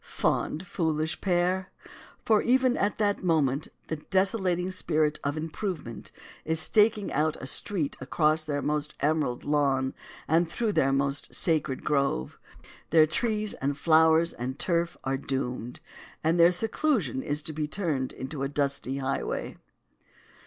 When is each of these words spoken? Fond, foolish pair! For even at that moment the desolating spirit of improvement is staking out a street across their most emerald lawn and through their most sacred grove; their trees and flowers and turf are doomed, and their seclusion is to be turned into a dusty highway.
Fond, 0.03 0.65
foolish 0.65 1.21
pair! 1.21 1.71
For 2.25 2.41
even 2.41 2.75
at 2.75 2.97
that 2.97 3.23
moment 3.23 3.67
the 3.87 3.97
desolating 3.97 4.71
spirit 4.71 5.19
of 5.23 5.37
improvement 5.37 6.11
is 6.43 6.59
staking 6.59 7.13
out 7.13 7.37
a 7.39 7.45
street 7.45 7.97
across 8.01 8.43
their 8.43 8.63
most 8.63 8.95
emerald 9.01 9.43
lawn 9.43 9.93
and 10.27 10.49
through 10.49 10.71
their 10.73 10.91
most 10.91 11.35
sacred 11.35 11.83
grove; 11.85 12.39
their 12.89 13.05
trees 13.05 13.53
and 13.53 13.77
flowers 13.77 14.33
and 14.33 14.57
turf 14.57 14.97
are 15.03 15.17
doomed, 15.17 15.79
and 16.23 16.39
their 16.39 16.49
seclusion 16.49 17.21
is 17.21 17.43
to 17.43 17.53
be 17.53 17.67
turned 17.67 18.11
into 18.11 18.41
a 18.41 18.49
dusty 18.49 18.97
highway. 18.97 19.55